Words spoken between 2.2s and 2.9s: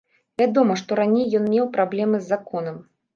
з законам.